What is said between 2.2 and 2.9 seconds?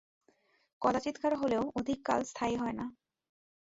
স্থায়ী হয় না।